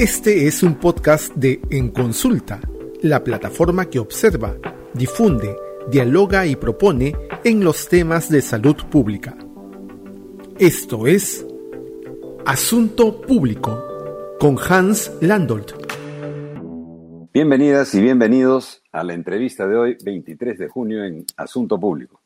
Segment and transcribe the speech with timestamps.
[0.00, 2.58] Este es un podcast de En Consulta,
[3.02, 4.56] la plataforma que observa,
[4.94, 5.54] difunde,
[5.90, 7.14] dialoga y propone
[7.44, 9.36] en los temas de salud pública.
[10.58, 11.46] Esto es
[12.46, 13.84] Asunto Público
[14.38, 15.72] con Hans Landolt.
[17.34, 22.22] Bienvenidas y bienvenidos a la entrevista de hoy, 23 de junio, en Asunto Público.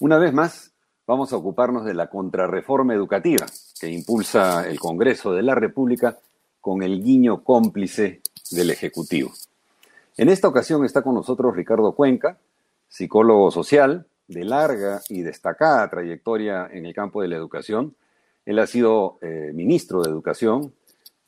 [0.00, 0.72] Una vez más,
[1.06, 3.46] vamos a ocuparnos de la contrarreforma educativa
[3.80, 6.18] que impulsa el Congreso de la República
[6.64, 9.30] con el guiño cómplice del Ejecutivo.
[10.16, 12.38] En esta ocasión está con nosotros Ricardo Cuenca,
[12.88, 17.94] psicólogo social de larga y destacada trayectoria en el campo de la educación.
[18.46, 20.72] Él ha sido eh, ministro de Educación,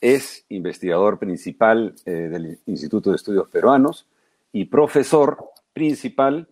[0.00, 4.06] es investigador principal eh, del Instituto de Estudios Peruanos
[4.52, 6.48] y profesor principal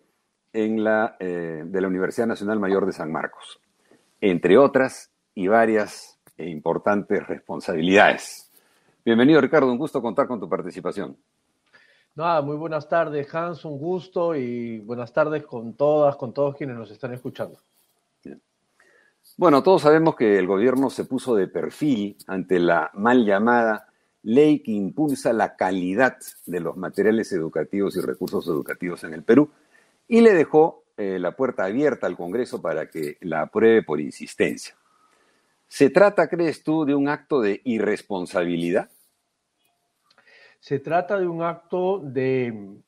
[0.52, 3.60] en la, eh, de la Universidad Nacional Mayor de San Marcos,
[4.20, 8.43] entre otras y varias e importantes responsabilidades.
[9.04, 9.70] Bienvenido, Ricardo.
[9.70, 11.14] Un gusto contar con tu participación.
[12.14, 13.64] Nada, muy buenas tardes, Hans.
[13.66, 17.58] Un gusto y buenas tardes con todas, con todos quienes nos están escuchando.
[19.36, 23.88] Bueno, todos sabemos que el gobierno se puso de perfil ante la mal llamada
[24.22, 29.50] ley que impulsa la calidad de los materiales educativos y recursos educativos en el Perú
[30.08, 34.74] y le dejó eh, la puerta abierta al Congreso para que la apruebe por insistencia.
[35.68, 38.88] ¿Se trata, crees tú, de un acto de irresponsabilidad?
[40.64, 42.80] Se trata de un acto de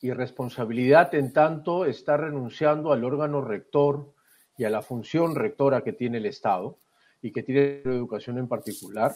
[0.00, 4.12] irresponsabilidad en tanto está renunciando al órgano rector
[4.58, 6.76] y a la función rectora que tiene el Estado
[7.22, 9.12] y que tiene la educación en particular,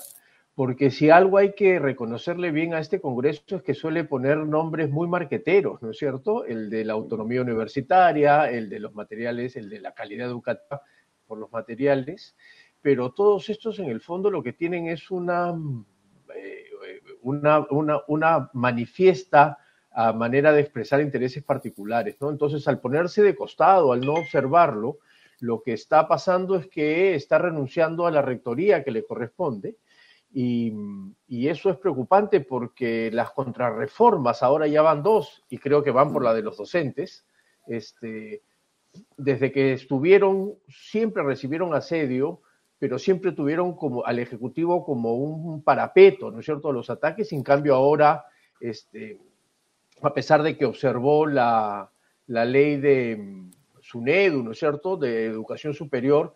[0.55, 4.89] porque si algo hay que reconocerle bien a este Congreso es que suele poner nombres
[4.89, 6.45] muy marqueteros, ¿no es cierto?
[6.45, 10.81] El de la autonomía universitaria, el de los materiales, el de la calidad educativa
[11.27, 12.37] por los materiales,
[12.81, 15.53] pero todos estos en el fondo lo que tienen es una
[17.29, 17.67] una,
[18.07, 19.59] una, manifiesta
[19.93, 22.31] ah, manera de expresar intereses particulares, ¿no?
[22.31, 24.99] Entonces, al ponerse de costado, al no observarlo,
[25.41, 29.77] lo que está pasando es que está renunciando a la rectoría que le corresponde
[30.33, 30.75] y,
[31.49, 36.23] eso es preocupante porque las contrarreformas ahora ya van dos y creo que van por
[36.23, 37.27] la de los docentes.
[37.67, 38.43] Este,
[39.17, 42.43] desde que estuvieron, siempre recibieron asedio,
[42.79, 47.43] pero siempre tuvieron como al Ejecutivo como un parapeto, ¿no es cierto?, los ataques, en
[47.43, 48.25] cambio ahora,
[48.61, 49.21] este,
[50.03, 51.91] a pesar de que observó la,
[52.27, 53.51] ley de mm,
[53.81, 56.35] SUNEDU, ¿no es cierto?, de educación superior,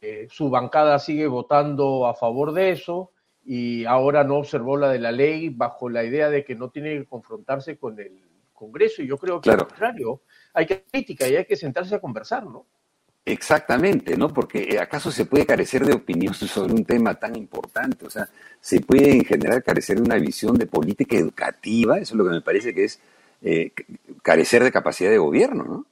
[0.00, 3.12] eh, su bancada sigue votando a favor de eso
[3.44, 6.98] y ahora no observó la de la ley bajo la idea de que no tiene
[6.98, 8.20] que confrontarse con el
[8.52, 10.22] Congreso y yo creo que al contrario,
[10.54, 12.66] hay que crítica y hay que sentarse a conversar, ¿no?
[13.24, 14.32] Exactamente, ¿no?
[14.32, 18.28] Porque eh, acaso se puede carecer de opinión sobre un tema tan importante, o sea,
[18.60, 22.30] se puede en general carecer de una visión de política educativa, eso es lo que
[22.30, 23.00] me parece que es
[23.42, 23.72] eh,
[24.22, 25.86] carecer de capacidad de gobierno, ¿no?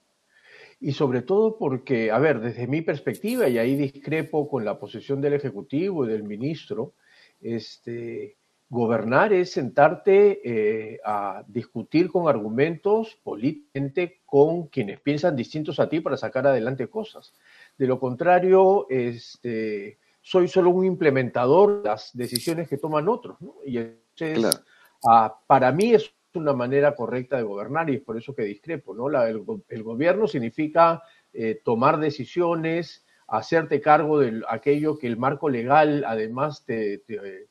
[0.80, 5.20] Y sobre todo porque, a ver, desde mi perspectiva, y ahí discrepo con la posición
[5.20, 6.94] del Ejecutivo y del ministro,
[7.42, 8.36] este,
[8.72, 15.98] Gobernar es sentarte eh, a discutir con argumentos políticamente con quienes piensan distintos a ti
[15.98, 17.34] para sacar adelante cosas.
[17.76, 23.38] De lo contrario, este, soy solo un implementador de las decisiones que toman otros.
[23.66, 24.62] Y entonces,
[25.04, 28.94] ah, para mí es una manera correcta de gobernar y es por eso que discrepo.
[28.94, 29.10] ¿no?
[29.20, 31.02] el, gobierno significa
[31.32, 37.48] eh, tomar decisiones, hacerte cargo de aquello que el marco legal además te te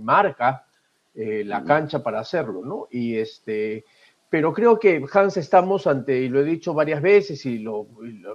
[0.00, 0.66] marca
[1.14, 2.86] eh, la cancha para hacerlo, ¿no?
[2.90, 3.84] Y este,
[4.30, 7.86] pero creo que Hans estamos ante, y lo he dicho varias veces y, lo,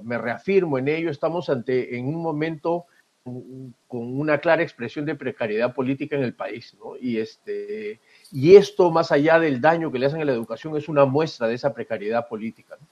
[0.02, 2.86] me reafirmo en ello, estamos ante en un momento
[3.24, 6.97] con una clara expresión de precariedad política en el país, ¿no?
[7.00, 8.02] Y este,
[8.34, 11.47] y esto más allá del daño que le hacen a la educación es una muestra
[11.47, 12.75] de esa precariedad política.
[12.80, 12.86] ¿no?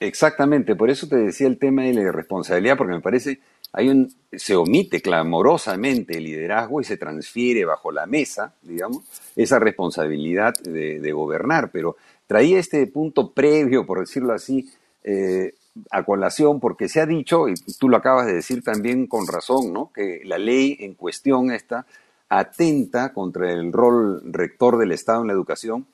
[0.00, 3.40] Exactamente, por eso te decía el tema de la irresponsabilidad, porque me parece
[3.76, 9.04] hay un, se omite clamorosamente el liderazgo y se transfiere bajo la mesa, digamos,
[9.36, 11.70] esa responsabilidad de, gobernar.
[11.70, 11.96] Pero
[12.26, 14.66] traía este punto previo, por decirlo así,
[15.04, 15.52] eh,
[15.90, 19.74] a colación, porque se ha dicho, y tú lo acabas de decir también con razón,
[19.74, 19.92] ¿no?
[19.94, 21.84] que la ley en cuestión esta
[22.30, 25.86] atenta contra el rol rector del Estado en la educación,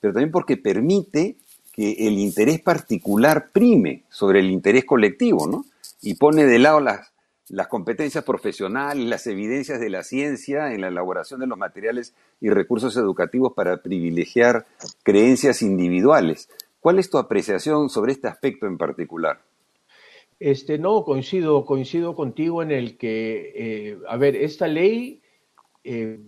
[0.00, 1.34] pero también porque permite
[1.72, 5.64] que el interés particular prime sobre el interés colectivo, ¿no?
[6.00, 7.13] Y pone de lado las
[7.48, 12.50] las competencias profesionales, las evidencias de la ciencia en la elaboración de los materiales y
[12.50, 14.66] recursos educativos para privilegiar
[15.02, 16.48] creencias individuales.
[16.80, 19.40] ¿Cuál es tu apreciación sobre este aspecto en particular?
[20.40, 25.22] Este, no, coincido, coincido contigo en el que, eh, a ver, esta ley
[25.84, 26.18] eh,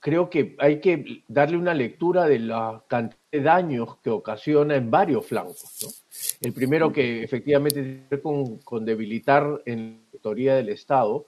[0.00, 4.90] creo que hay que darle una lectura de la cantidad de daños que ocasiona en
[4.90, 6.04] varios flancos.
[6.40, 8.22] El primero que efectivamente tiene que ver
[8.64, 11.26] con, debilitar en la teoría del Estado.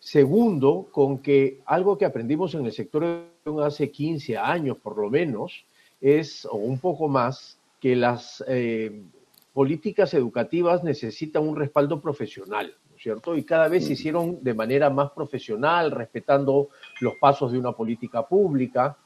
[0.00, 3.26] Segundo, con que algo que aprendimos en el sector
[3.62, 5.64] hace 15 años por lo menos,
[6.00, 9.02] es, o un poco más, que las eh,
[9.52, 12.74] políticas educativas necesitan un respaldo profesional.
[12.98, 13.36] ¿cierto?
[13.36, 16.68] Y cada vez se hicieron de manera más profesional, respetando
[17.00, 18.96] los pasos de una política pública.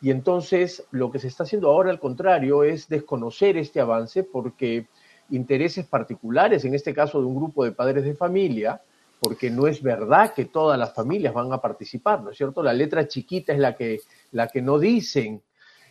[0.00, 4.86] Y entonces lo que se está haciendo ahora, al contrario, es desconocer este avance porque
[5.30, 8.80] intereses particulares, en este caso de un grupo de padres de familia,
[9.20, 12.62] porque no es verdad que todas las familias van a participar, ¿no es cierto?
[12.62, 14.00] La letra chiquita es la que,
[14.32, 15.42] la que no dicen,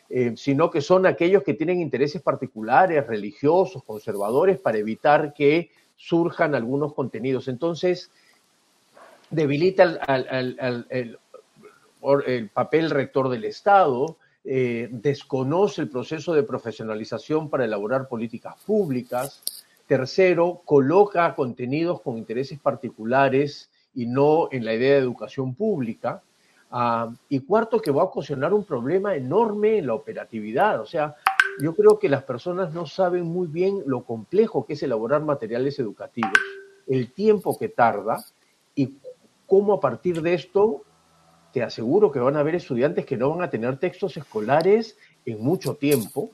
[0.09, 6.55] eh, sino que son aquellos que tienen intereses particulares, religiosos, conservadores, para evitar que surjan
[6.55, 7.47] algunos contenidos.
[7.47, 8.09] Entonces,
[9.29, 11.19] debilita el,
[12.51, 14.17] papel rector del Estado,
[14.51, 19.43] eh, desconoce el proceso de profesionalización para elaborar políticas públicas.
[19.85, 26.23] Tercero, coloca contenidos con intereses particulares y no en la idea de educación pública.
[26.71, 30.81] Ah, y cuarto, que va a ocasionar un problema enorme en la operatividad.
[30.81, 31.15] O sea,
[31.61, 35.77] yo creo que las personas no saben muy bien lo complejo que es elaborar materiales
[35.77, 36.39] educativos,
[36.87, 38.17] el tiempo que tarda
[38.73, 38.95] y
[39.45, 40.85] cómo a partir de esto
[41.51, 45.41] te aseguro que van a haber estudiantes que no van a tener textos escolares en
[45.41, 46.29] mucho tiempo.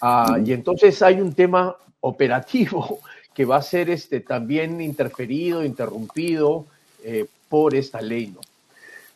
[0.00, 3.00] Ah, y entonces hay un tema operativo
[3.34, 6.66] que va a ser este, también interferido, interrumpido
[7.02, 8.28] eh, por esta ley.
[8.28, 8.40] ¿no?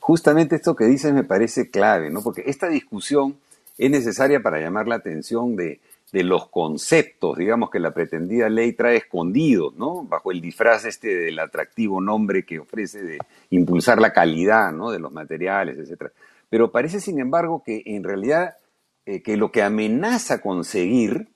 [0.00, 2.22] Justamente esto que dices me parece clave, ¿no?
[2.22, 3.36] porque esta discusión
[3.78, 5.80] es necesaria para llamar la atención de,
[6.12, 10.04] los conceptos, digamos, que la pretendida ley trae escondidos, ¿no?
[10.04, 13.18] Bajo el disfraz este del atractivo nombre que ofrece de
[13.50, 14.90] impulsar la calidad, ¿no?
[14.90, 16.10] De los materiales, etc.
[16.48, 18.56] Pero parece, sin embargo, que en realidad
[19.04, 21.28] eh, que lo que amenaza conseguir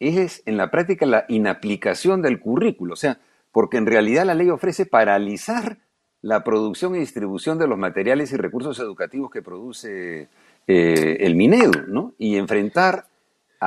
[0.00, 3.18] es en la práctica la inaplicación del currículo, o sea,
[3.52, 5.78] porque en realidad la ley ofrece paralizar
[6.22, 10.28] la producción y distribución de los materiales y recursos educativos que produce
[10.66, 12.14] eh, el Minedu, ¿no?
[12.18, 13.06] Y enfrentar,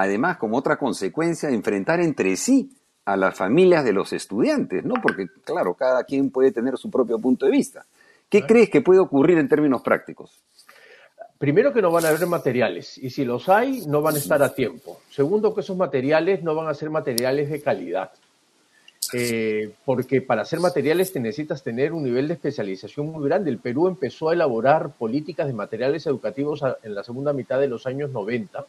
[0.02, 2.70] además, como otra consecuencia, enfrentar entre sí
[3.06, 4.96] a las familias de los estudiantes, ¿no?
[5.02, 7.86] Porque, claro, cada quien puede tener su propio punto de vista.
[8.30, 10.44] ¿Qué crees que puede ocurrir en términos prácticos?
[11.40, 14.44] Primero que no van a haber materiales y si los hay no van a estar
[14.44, 15.00] a tiempo.
[15.10, 18.12] Segundo que esos materiales no van a ser materiales de calidad.
[19.14, 23.50] Eh, porque para hacer materiales te necesitas tener un nivel de especialización muy grande.
[23.50, 27.88] El Perú empezó a elaborar políticas de materiales educativos en la segunda mitad de los
[27.88, 28.66] años 90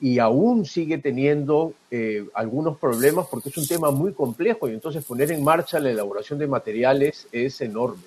[0.00, 5.04] y aún sigue teniendo eh, algunos problemas porque es un tema muy complejo y entonces
[5.04, 8.02] poner en marcha la elaboración de materiales es enorme.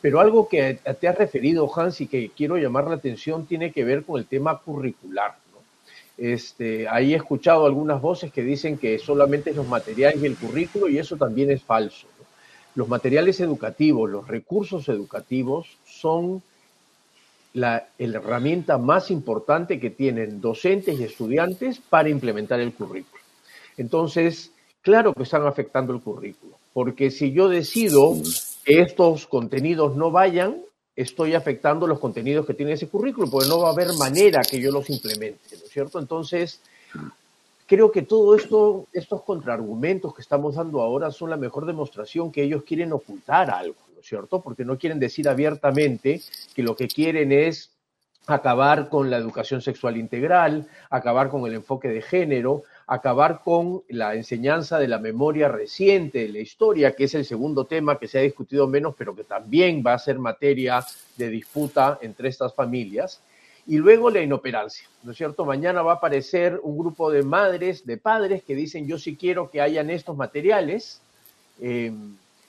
[0.00, 3.84] Pero algo que te has referido, Hans, y que quiero llamar la atención tiene que
[3.84, 5.36] ver con el tema curricular.
[6.18, 10.88] Este, ahí he escuchado algunas voces que dicen que solamente los materiales y el currículo,
[10.88, 12.08] y eso también es falso.
[12.74, 16.42] Los materiales educativos, los recursos educativos son
[17.54, 23.22] la, herramienta más importante que tienen docentes y estudiantes para implementar el currículo.
[23.76, 28.14] Entonces, claro que están afectando el currículo, porque si yo decido
[28.64, 30.56] que estos contenidos no vayan,
[30.94, 34.60] estoy afectando los contenidos que tiene ese currículo, porque no va a haber manera que
[34.60, 35.98] yo los implemente, ¿no es cierto?
[35.98, 36.60] Entonces,
[37.66, 42.42] creo que todo esto, estos contraargumentos que estamos dando ahora son la mejor demostración que
[42.42, 44.42] ellos quieren ocultar algo, ¿no es cierto?
[44.42, 46.20] Porque no quieren decir abiertamente
[46.54, 47.72] que lo que quieren es
[48.26, 54.14] acabar con la educación sexual integral, acabar con el enfoque de género, acabar con la
[54.14, 58.18] enseñanza de la memoria reciente de la historia, que es el segundo tema que se
[58.18, 60.84] ha discutido menos, pero que también va a ser materia
[61.16, 63.20] de disputa entre estas familias.
[63.66, 65.44] Y luego la inoperancia, ¿no es cierto?
[65.44, 69.50] Mañana va a aparecer un grupo de madres, de padres que dicen yo sí quiero
[69.50, 71.00] que hayan estos materiales.
[71.60, 71.92] Eh,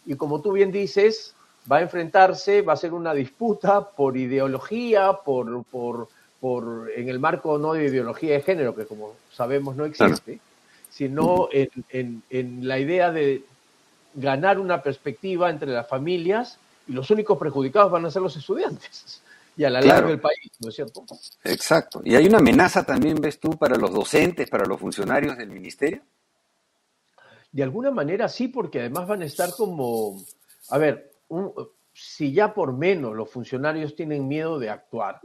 [0.06, 1.36] y como tú bien dices,
[1.72, 6.08] va a enfrentarse, va a ser una disputa por ideología, por, por
[6.44, 10.42] por, en el marco no de ideología de género, que como sabemos no existe,
[10.90, 13.46] sino en, en, la idea de
[14.14, 19.22] ganar una perspectiva entre las familias y los únicos perjudicados van a ser los estudiantes
[19.56, 21.06] y a la larga del país, ¿no es cierto?
[21.46, 22.02] Exacto.
[22.04, 26.02] ¿Y hay una amenaza también, ves tú, para los docentes, para los funcionarios del ministerio?
[27.54, 30.22] De alguna manera sí, porque además van a estar como,
[30.68, 31.13] a ver,
[31.94, 35.22] si ya por menos los funcionarios tienen miedo de actuar,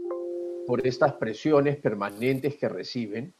[0.67, 3.33] por estas presiones permanentes que reciben,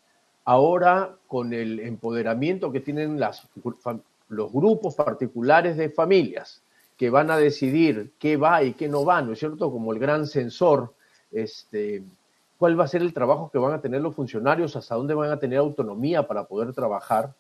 [0.45, 3.21] ahora con el empoderamiento que tienen
[4.29, 6.63] los grupos particulares de familias
[6.97, 9.71] que van a decidir qué va y qué no va, ¿no es cierto?
[9.71, 10.95] Como el gran censor,
[11.31, 12.03] este,
[12.59, 15.31] cuál va a ser el trabajo que van a tener los funcionarios, hasta dónde van
[15.31, 17.35] a tener autonomía para poder trabajar.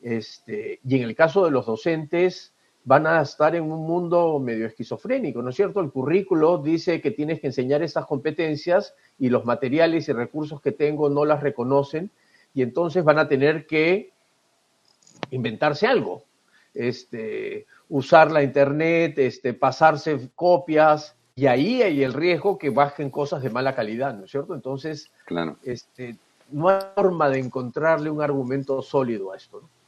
[0.00, 2.52] Este, y en el caso de los docentes,
[2.84, 5.80] van a estar en un mundo medio esquizofrénico, ¿no es cierto?
[5.80, 10.72] El currículo dice que tienes que enseñar estas competencias y los materiales y recursos que
[10.72, 12.10] tengo no las reconocen
[12.54, 14.12] y entonces van a tener que
[15.30, 16.24] inventarse algo,
[16.74, 23.42] este, usar la internet, este, pasarse copias y ahí hay el riesgo que bajen cosas
[23.42, 24.54] de mala calidad, ¿no es cierto?
[24.54, 25.56] Entonces, claro.
[25.62, 26.16] este,
[26.50, 29.60] no hay forma de encontrarle un argumento sólido a esto.
[29.60, 29.79] ¿no?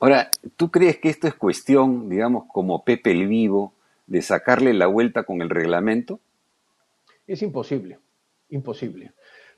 [0.00, 3.74] Ahora, ¿tú crees que esto es cuestión, digamos, como Pepe el Vivo,
[4.06, 6.20] de sacarle la vuelta con el reglamento?
[7.26, 7.98] Es imposible,
[8.48, 9.12] imposible,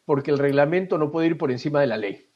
[0.05, 2.27] porque el reglamento no puede ir por encima de la ley.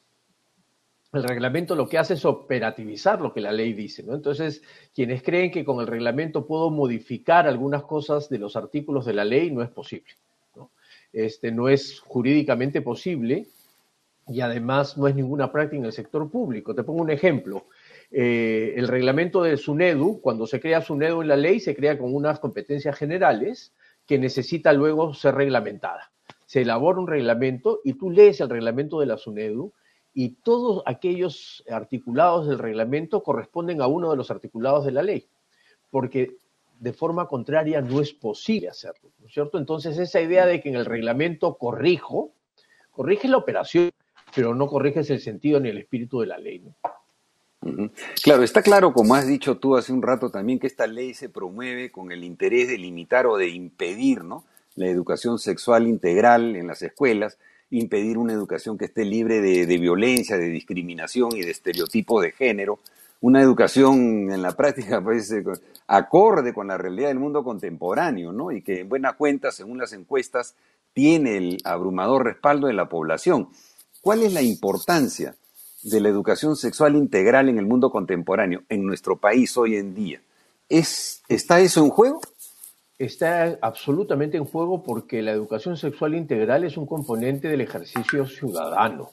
[1.12, 4.14] El reglamento lo que hace es operativizar lo que la ley dice, ¿no?
[4.14, 4.62] Entonces,
[4.94, 9.25] quienes creen que con el reglamento puedo modificar algunas cosas de los artículos de la
[9.25, 10.12] ley, no es posible.
[10.54, 10.70] ¿no?
[11.12, 13.46] Este, no es jurídicamente posible
[14.28, 16.75] y además no es ninguna práctica en el sector público.
[16.75, 17.66] Te pongo un ejemplo.
[18.10, 22.14] Eh, el reglamento de SUNEDU, cuando se crea SUNEDU en la ley, se crea con
[22.14, 23.72] unas competencias generales
[24.06, 26.12] que necesita luego ser reglamentada.
[26.46, 29.72] Se elabora un reglamento y tú lees el reglamento de la SUNEDU
[30.14, 35.28] y todos aquellos articulados del reglamento corresponden a uno de los articulados de la ley,
[35.90, 36.36] porque
[36.78, 39.58] de forma contraria no es posible hacerlo, ¿no es cierto?
[39.58, 42.32] Entonces esa idea de que en el reglamento corrijo,
[42.90, 43.90] corrige la operación,
[44.34, 46.60] pero no corriges el sentido ni el espíritu de la ley.
[46.60, 46.75] ¿no?
[48.23, 51.28] Claro, está claro, como has dicho tú hace un rato también, que esta ley se
[51.28, 54.44] promueve con el interés de limitar o de impedir ¿no?
[54.75, 57.38] la educación sexual integral en las escuelas,
[57.70, 62.78] impedir una educación que esté libre de, violencia, de discriminación y de estereotipos de género,
[63.20, 65.42] una educación en la práctica pues, eh,
[65.87, 68.52] acorde con la realidad del mundo contemporáneo, ¿no?
[68.52, 70.54] Y que en buena cuenta, según las encuestas,
[70.92, 73.49] tiene el abrumador respaldo de la población.
[74.00, 75.35] ¿Cuál es la importancia
[75.90, 80.20] de la educación sexual integral en el mundo contemporáneo, en nuestro país hoy en día.
[80.68, 82.20] ¿Es, ¿Está eso en juego?
[82.98, 89.12] Está absolutamente en juego porque la educación sexual integral es un componente del ejercicio ciudadano.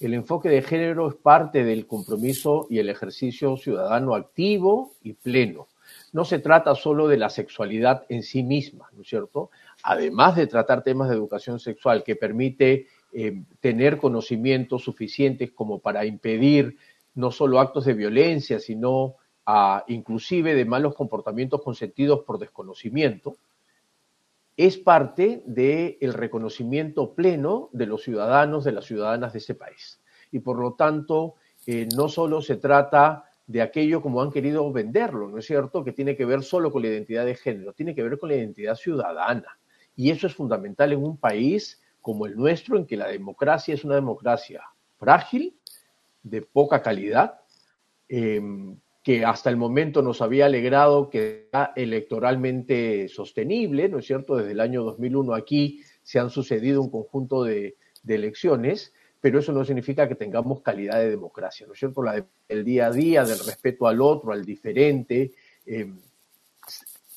[0.00, 5.68] El enfoque de género es parte del compromiso y el ejercicio ciudadano activo y pleno.
[6.12, 9.50] No se trata solo de la sexualidad en sí misma, ¿no es cierto?
[9.82, 16.04] Además de tratar temas de educación sexual que permite eh, tener conocimientos suficientes como para
[16.06, 16.76] impedir
[17.14, 23.36] no solo actos de violencia, sino a, inclusive de malos comportamientos consentidos por desconocimiento,
[24.56, 30.00] es parte del reconocimiento pleno de los ciudadanos, de las ciudadanas de ese país.
[30.30, 31.34] Y por lo tanto,
[31.66, 35.92] eh, no solo se trata de aquello como han querido venderlo, ¿no es cierto?, que
[35.92, 38.74] tiene que ver solo con la identidad de género, tiene que ver con la identidad
[38.74, 39.58] ciudadana.
[39.96, 43.84] Y eso es fundamental en un país como el nuestro, en que la democracia es
[43.84, 44.62] una democracia
[44.98, 45.56] frágil,
[46.22, 47.40] de poca calidad,
[48.08, 54.36] em, que hasta el momento nos había alegrado que era electoralmente sostenible, ¿no es cierto?
[54.36, 59.64] Desde el año 2001 aquí se han sucedido un conjunto de, elecciones, pero eso no
[59.64, 62.02] significa que tengamos calidad de democracia, ¿no es cierto?
[62.02, 65.32] La del día a día, del respeto al otro, al diferente,
[65.64, 65.98] em,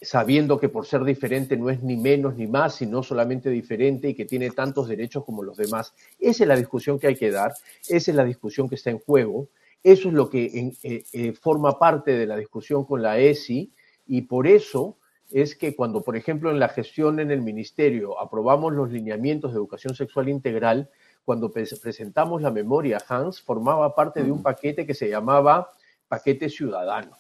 [0.06, 4.14] sabiendo que por ser diferente no es ni menos ni más, sino solamente diferente y
[4.14, 5.94] que tiene tantos derechos como los demás.
[6.20, 7.54] Esa es la discusión que hay que dar,
[7.88, 9.50] esa es la discusión que está en juego,
[9.84, 13.74] eso es lo que eh, eh, forma parte de la discusión con la ESI
[14.08, 14.98] y por eso
[15.32, 19.58] es que cuando, por ejemplo, en la gestión en el ministerio aprobamos los lineamientos de
[19.58, 20.90] educación sexual integral,
[21.24, 25.72] cuando presentamos la memoria, Hans formaba parte de un paquete que se llamaba
[26.08, 27.18] paquete ciudadano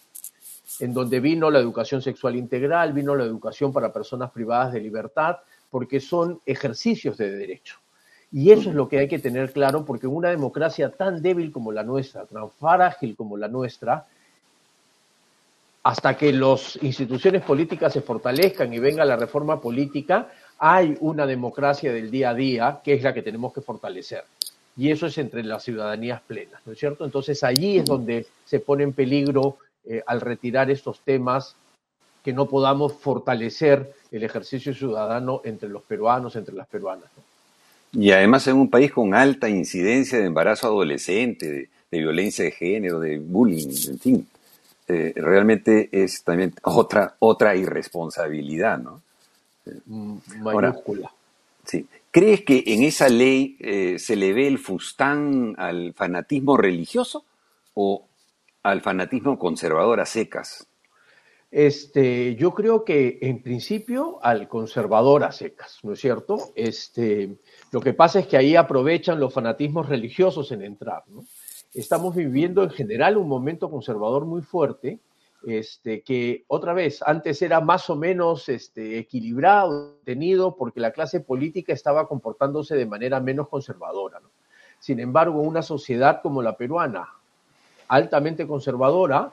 [0.79, 5.37] en donde vino la educación sexual integral, vino la educación para personas privadas de libertad,
[5.69, 7.77] porque son ejercicios de derecho.
[8.31, 11.71] Y eso es lo que hay que tener claro, porque una democracia tan débil como
[11.71, 14.05] la nuestra, tan frágil como la nuestra,
[15.83, 21.93] hasta que las instituciones políticas se fortalezcan y venga la reforma política, hay una democracia
[21.93, 24.23] del día a día que es la que tenemos que fortalecer.
[24.77, 27.05] Y eso es entre las ciudadanías plenas, ¿no es cierto?
[27.05, 31.55] Entonces allí es donde se pone en peligro eh, al retirar estos temas
[32.23, 37.09] que no podamos fortalecer el ejercicio ciudadano entre los peruanos, entre las peruanas.
[37.93, 42.99] Y además en un país con alta incidencia de embarazo adolescente, de, violencia de género,
[42.99, 44.27] de bullying, en fin,
[44.87, 49.01] eh, realmente es también otra, otra irresponsabilidad, ¿no?
[49.85, 51.11] Mm, mayúscula.
[51.63, 51.87] sí.
[52.15, 57.25] ¿Crees que en esa ley eh, se le ve el fustán al fanatismo religioso
[57.73, 58.05] o
[58.65, 60.67] al fanatismo conservador a secas?
[61.51, 66.51] Este, yo creo que en principio al conservador a secas, ¿no es cierto?
[66.55, 67.37] Este,
[67.71, 71.23] lo que pasa es que ahí aprovechan los fanatismos religiosos en entrar, ¿no?
[71.75, 74.99] Estamos viviendo en general un momento conservador muy fuerte,
[75.45, 81.19] este, que otra vez antes era más o menos este, equilibrado, tenido, porque la clase
[81.19, 84.19] política estaba comportándose de manera menos conservadora.
[84.21, 84.29] ¿no?
[84.79, 87.09] Sin embargo, una sociedad como la peruana,
[87.87, 89.31] altamente conservadora,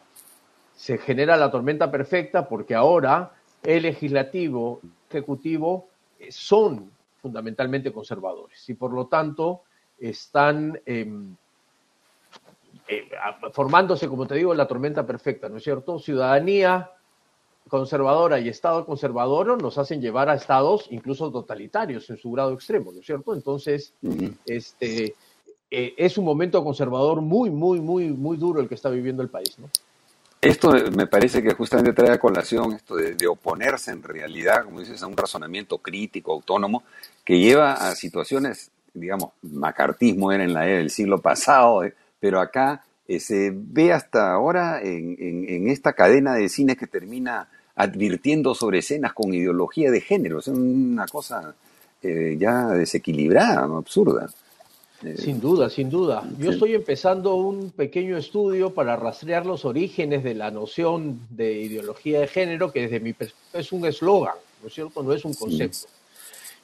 [0.74, 3.32] se genera la tormenta perfecta porque ahora
[3.62, 6.90] el legislativo, el ejecutivo eh, son
[7.20, 9.62] fundamentalmente conservadores y por lo tanto
[9.98, 11.36] están em,
[12.88, 13.08] eh,
[13.52, 15.98] formándose, como te digo, la tormenta perfecta, ¿no es cierto?
[16.00, 16.90] Ciudadanía
[17.68, 22.92] conservadora y Estado conservador nos hacen llevar a estados incluso totalitarios en su grado extremo,
[22.92, 23.34] ¿no es cierto?
[23.34, 23.94] Entonces,
[24.44, 25.14] este,
[25.72, 29.28] eh, es un momento conservador muy, muy, muy, muy duro el que está viviendo el
[29.28, 29.68] país, ¿no?
[30.42, 35.00] Esto me parece que justamente trae a colación esto de, oponerse en realidad, como dices,
[35.00, 36.82] a un razonamiento crítico, autónomo,
[37.24, 42.40] que lleva a situaciones, digamos, macartismo era en la era del siglo pasado, eh, pero
[42.40, 48.78] acá eh, se ve hasta ahora en, esta cadena de cines que termina advirtiendo sobre
[48.78, 50.40] escenas con ideología de género.
[50.40, 51.54] Es una cosa
[52.02, 54.28] eh, ya desequilibrada, absurda.
[55.16, 56.22] Sin duda, sin duda.
[56.38, 62.20] Yo estoy empezando un pequeño estudio para rastrear los orígenes de la noción de ideología
[62.20, 65.02] de género, que desde mi perspectiva es un eslogan, ¿no es cierto?
[65.02, 65.88] No es un concepto.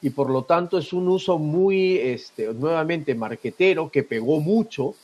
[0.01, 4.95] Y por lo tanto es un uso muy, este, nuevamente, marquetero, que pegó mucho,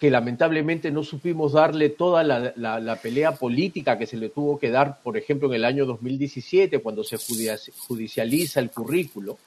[0.00, 4.70] que lamentablemente no supimos darle toda la, la, pelea política que se le tuvo que
[4.70, 9.38] dar, por ejemplo, en el año 2017, cuando se judicializa el currículo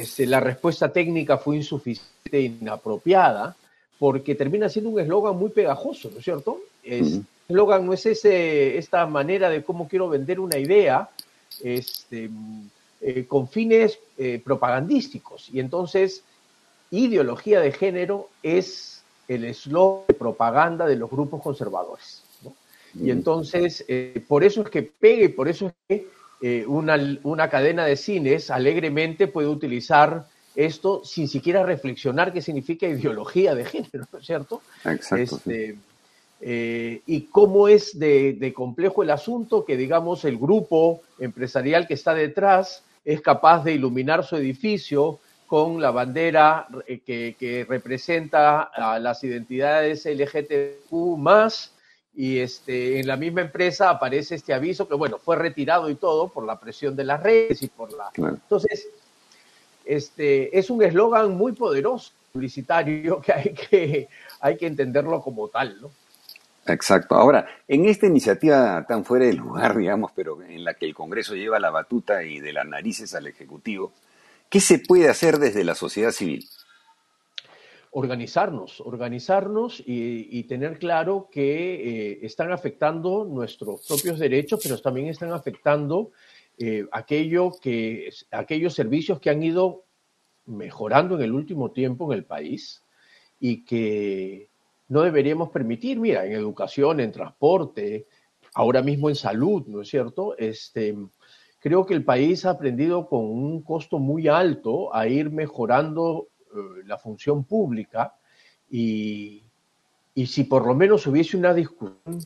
[0.00, 3.54] este, la respuesta técnica fue insuficiente e inapropiada,
[3.98, 6.60] porque termina siendo un eslogan muy pegajoso, ¿no es cierto?
[6.82, 11.10] El eslogan no es ese, esta manera de cómo quiero vender una idea
[11.62, 12.30] este,
[13.02, 15.50] eh, con fines eh, propagandísticos.
[15.52, 16.24] Y entonces,
[16.90, 22.22] ideología de género es el eslogan de propaganda de los grupos conservadores.
[22.94, 26.08] Y entonces, eh, por eso es que pega y por eso es que
[26.42, 33.54] eh, una, cadena de cines alegremente puede utilizar esto sin siquiera reflexionar qué significa ideología
[33.54, 34.62] de género, ¿no es cierto?
[34.84, 35.36] Exacto.
[35.36, 35.76] Este,
[36.40, 42.14] eh, y cómo es de, complejo el asunto que, digamos, el grupo empresarial que está
[42.14, 48.98] detrás es capaz de iluminar su edificio con la bandera eh, que, que representa a
[48.98, 51.72] las identidades LGTQ más
[52.14, 56.28] y este, en la misma empresa aparece este aviso que, bueno, fue retirado y todo
[56.28, 58.10] por la presión de las redes y por la...
[58.16, 58.88] Entonces,
[59.84, 64.08] este, es un eslogan muy poderoso, publicitario, que hay, que
[64.40, 65.90] hay que entenderlo como tal, ¿no?
[66.66, 67.14] Exacto.
[67.14, 71.34] Ahora, en esta iniciativa tan fuera de lugar, digamos, pero en la que el Congreso
[71.34, 73.92] lleva la batuta y de las narices al Ejecutivo,
[74.48, 76.46] ¿qué se puede hacer desde la sociedad civil?
[77.92, 85.32] Organizarnos, organizarnos y, tener claro que eh, están afectando nuestros propios derechos, pero también están
[85.32, 86.12] afectando
[86.56, 86.86] eh,
[87.60, 89.84] que, aquellos servicios que han ido
[90.46, 92.84] mejorando en el último tiempo en el país
[93.40, 94.50] y que
[94.88, 98.06] no deberíamos permitir, mira, en educación, en transporte,
[98.54, 100.36] ahora mismo en salud, ¿no es cierto?
[100.36, 100.96] Este,
[101.58, 106.28] creo que el país ha aprendido con un costo muy alto a ir mejorando
[106.84, 108.14] la función pública
[108.70, 109.42] y,
[110.26, 112.20] si por lo menos hubiese una discusión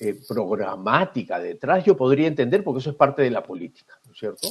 [0.00, 4.18] eh, programática detrás, yo podría entender, porque eso es parte de la política, ¿no es
[4.18, 4.48] cierto?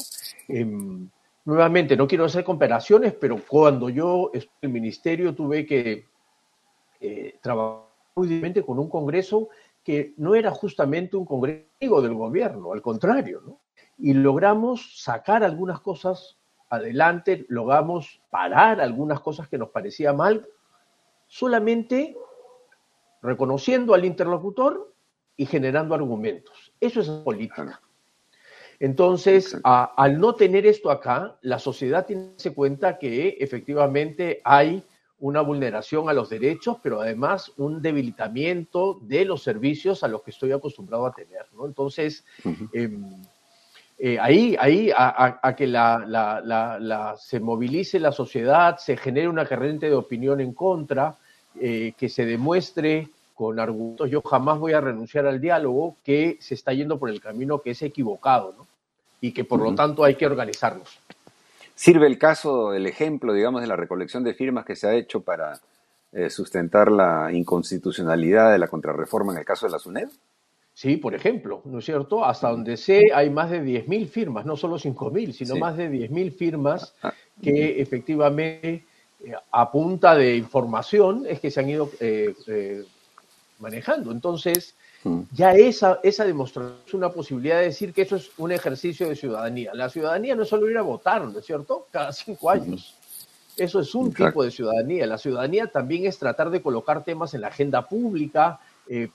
[0.47, 1.09] Em,
[1.45, 6.05] nuevamente, no quiero hacer comparaciones, pero cuando yo estuve en el ministerio tuve que
[6.99, 9.49] eh, trabajar muy con un Congreso
[9.83, 13.61] que no era justamente un Congreso del gobierno, al contrario, ¿no?
[13.97, 16.37] Y logramos sacar algunas cosas
[16.71, 20.47] adelante, logramos parar algunas cosas que nos parecía mal,
[21.27, 22.15] solamente
[23.21, 24.93] reconociendo al interlocutor
[25.35, 26.73] y generando argumentos.
[26.79, 27.81] Eso es política.
[28.79, 34.83] Entonces, al no tener esto acá, la sociedad tiene que darse cuenta que efectivamente hay
[35.19, 40.31] una vulneración a los derechos, pero además un debilitamiento de los servicios a los que
[40.31, 41.45] estoy acostumbrado a tener.
[41.53, 41.67] ¿no?
[41.67, 42.25] Entonces,
[42.73, 42.89] eh,
[44.19, 50.41] ahí, ahí a, que la, se movilice la sociedad, se genere una corriente de opinión
[50.41, 51.15] en contra,
[51.59, 56.53] eh, que se demuestre con argumentos, yo jamás voy a renunciar al diálogo, que se
[56.53, 58.67] está yendo por el camino que es equivocado, ¿no?
[59.19, 60.99] Y que por lo tanto hay que organizarnos.
[61.75, 65.21] ¿Sirve el caso, el ejemplo, digamos, de la recolección de firmas que se ha hecho
[65.21, 65.59] para
[66.11, 70.09] eh, sustentar la inconstitucionalidad de la contrarreforma en el caso de la SUNED?
[70.81, 72.25] Sí, por ejemplo, ¿no es cierto?
[72.25, 76.31] Hasta donde sé hay más de 10.000 firmas, no solo 5.000, sino más de 10.000
[76.31, 78.87] firmas ah, que efectivamente
[79.23, 82.83] eh, a punta de información es que se han ido eh, eh,
[83.59, 84.11] manejando.
[84.11, 84.73] Entonces,
[85.31, 89.15] ya esa, esa demostración es una posibilidad de decir que eso es un ejercicio de
[89.15, 89.75] ciudadanía.
[89.75, 91.85] La ciudadanía no es solo ir a votar, ¿no es cierto?
[91.91, 92.95] Cada cinco años.
[93.55, 95.05] Eso es un tipo de ciudadanía.
[95.05, 98.59] La ciudadanía también es tratar de colocar temas en la agenda pública,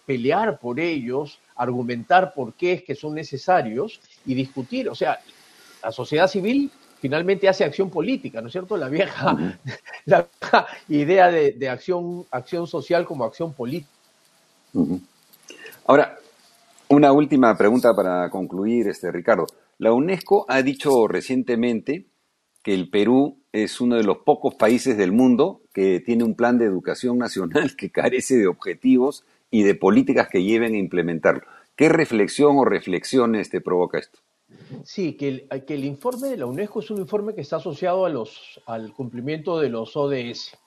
[0.06, 4.88] pelear por ellos, argumentar por qué es que son necesarios y discutir.
[4.88, 5.18] O sea,
[5.82, 8.76] la sociedad civil finalmente hace acción política, ¿no es cierto?
[8.76, 9.58] La vieja,
[10.06, 10.26] la
[10.88, 13.90] idea de, acción, acción social como acción política.
[15.86, 16.18] Ahora,
[16.88, 19.46] una última pregunta para concluir, este, Ricardo.
[19.78, 22.06] La UNESCO ha dicho recientemente
[22.62, 26.58] que el Perú es uno de los pocos países del mundo que tiene un plan
[26.58, 29.24] de educación nacional que carece de objetivos
[29.56, 31.40] y de políticas que lleven a implementarlo.
[31.76, 34.18] ¿Qué reflexión o reflexiones te provoca esto?
[34.84, 38.04] Sí, que el, que el, informe de la UNESCO es un informe que está asociado
[38.04, 40.58] a los, al cumplimiento de los ODS,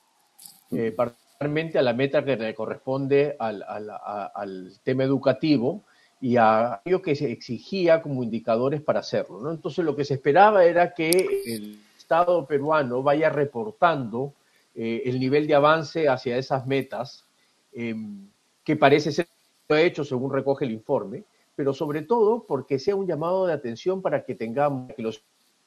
[0.71, 5.83] eh, particularmente a la meta que le corresponde al, al, tema educativo
[6.19, 9.39] y a aquello que se exigía como indicadores para hacerlo.
[9.39, 9.51] ¿no?
[9.51, 11.11] Entonces lo que se esperaba era que
[11.45, 14.33] el Estado peruano vaya reportando
[14.73, 17.23] eh, el nivel de avance hacia esas metas,
[17.71, 18.27] em,
[18.63, 19.27] que parece ser
[19.69, 21.23] hecho según recoge el informe,
[21.55, 25.21] pero sobre todo porque sea un llamado de atención para que tengamos, que los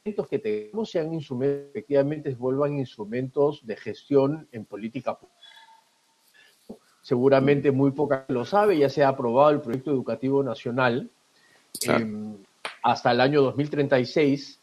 [0.04, 5.38] instrumentos que tengamos sean instrumentos, efectivamente vuelvan instrumentos de gestión en política pública.
[7.02, 11.10] Seguramente muy poca lo sabe, ya se ha aprobado el proyecto educativo nacional
[11.82, 12.36] em,
[12.82, 14.60] hasta el año 2036,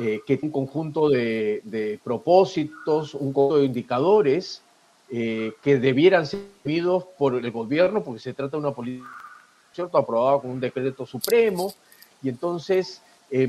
[0.00, 4.62] eh, que es un conjunto de, propósitos, un conjunto de indicadores
[5.10, 9.08] eh, que debieran ser vividos por el gobierno, porque se trata de una política
[9.72, 9.98] ¿cierto?
[9.98, 11.72] Aprobado con un decreto supremo,
[12.22, 13.48] y entonces eh,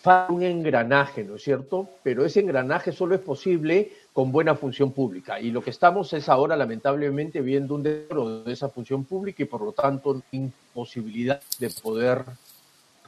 [0.00, 1.88] falta un engranaje, ¿no es cierto?
[2.02, 6.28] Pero ese engranaje solo es posible con buena función pública, y lo que estamos es
[6.28, 11.70] ahora lamentablemente viendo un deterioro de esa función pública y por lo tanto imposibilidad de
[11.70, 12.24] poder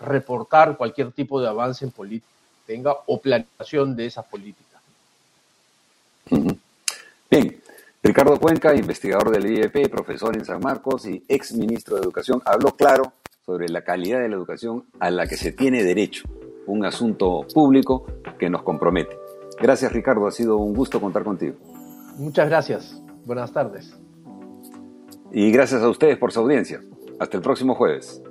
[0.00, 2.32] reportar cualquier tipo de avance en política
[2.66, 4.73] tenga o planificación de esa política.
[7.34, 7.60] Bien,
[8.00, 12.76] Ricardo Cuenca, investigador del IEP, profesor en San Marcos y ex ministro de Educación, habló
[12.76, 13.12] claro
[13.44, 16.28] sobre la calidad de la educación a la que se tiene derecho,
[16.68, 18.06] un asunto público
[18.38, 19.18] que nos compromete.
[19.60, 21.56] Gracias Ricardo, ha sido un gusto contar contigo.
[22.16, 23.98] Muchas gracias, buenas tardes.
[25.32, 26.84] Y gracias a ustedes por su audiencia.
[27.18, 28.22] Hasta el próximo jueves.